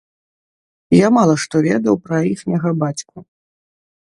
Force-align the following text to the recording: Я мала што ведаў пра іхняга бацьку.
Я 1.05 1.11
мала 1.17 1.35
што 1.43 1.55
ведаў 1.67 1.95
пра 2.07 2.17
іхняга 2.33 2.69
бацьку. 2.87 3.17